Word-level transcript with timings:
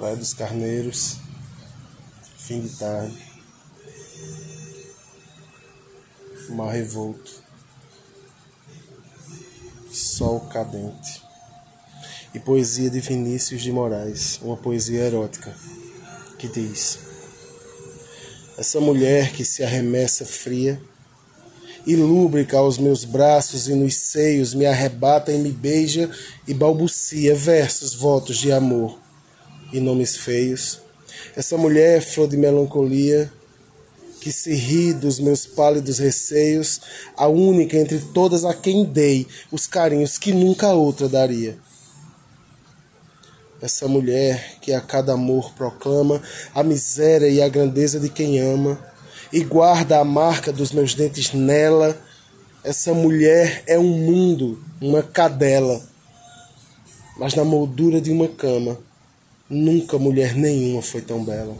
Praia 0.00 0.16
dos 0.16 0.32
Carneiros, 0.32 1.18
fim 2.38 2.62
de 2.62 2.70
tarde, 2.70 3.18
mar 6.48 6.72
revolto, 6.72 7.30
sol 9.92 10.40
cadente. 10.48 11.22
E 12.32 12.40
poesia 12.40 12.88
de 12.88 12.98
Vinícius 12.98 13.60
de 13.60 13.70
Moraes, 13.70 14.40
uma 14.40 14.56
poesia 14.56 15.02
erótica, 15.02 15.54
que 16.38 16.48
diz: 16.48 16.98
Essa 18.56 18.80
mulher 18.80 19.32
que 19.32 19.44
se 19.44 19.62
arremessa 19.62 20.24
fria 20.24 20.80
e 21.86 21.94
lúbrica 21.94 22.56
aos 22.56 22.78
meus 22.78 23.04
braços 23.04 23.68
e 23.68 23.74
nos 23.74 23.96
seios 23.96 24.54
me 24.54 24.64
arrebata 24.64 25.30
e 25.30 25.36
me 25.36 25.52
beija 25.52 26.10
e 26.48 26.54
balbucia 26.54 27.34
versos, 27.34 27.94
votos 27.94 28.38
de 28.38 28.50
amor 28.50 28.98
e 29.72 29.80
nomes 29.80 30.16
feios. 30.16 30.80
Essa 31.36 31.56
mulher 31.56 31.98
é 31.98 32.00
flor 32.00 32.28
de 32.28 32.36
melancolia 32.36 33.32
que 34.20 34.30
se 34.30 34.54
ri 34.54 34.92
dos 34.92 35.18
meus 35.18 35.46
pálidos 35.46 35.98
receios, 35.98 36.80
a 37.16 37.26
única 37.26 37.76
entre 37.76 37.98
todas 37.98 38.44
a 38.44 38.52
quem 38.52 38.84
dei 38.84 39.26
os 39.50 39.66
carinhos 39.66 40.18
que 40.18 40.32
nunca 40.32 40.68
outra 40.68 41.08
daria. 41.08 41.56
Essa 43.62 43.88
mulher 43.88 44.58
que 44.60 44.72
a 44.72 44.80
cada 44.80 45.14
amor 45.14 45.52
proclama 45.54 46.20
a 46.54 46.62
miséria 46.62 47.28
e 47.28 47.42
a 47.42 47.48
grandeza 47.48 47.98
de 47.98 48.08
quem 48.08 48.40
ama 48.40 48.78
e 49.32 49.42
guarda 49.42 49.98
a 49.98 50.04
marca 50.04 50.52
dos 50.52 50.72
meus 50.72 50.94
dentes 50.94 51.32
nela. 51.32 51.98
Essa 52.62 52.92
mulher 52.92 53.62
é 53.66 53.78
um 53.78 53.88
mundo, 53.88 54.62
uma 54.80 55.02
cadela, 55.02 55.82
mas 57.16 57.34
na 57.34 57.44
moldura 57.44 58.00
de 58.00 58.10
uma 58.10 58.28
cama 58.28 58.78
Nunca 59.50 59.98
mulher 59.98 60.36
nenhuma 60.36 60.80
foi 60.80 61.00
tão 61.00 61.24
bela. 61.24 61.56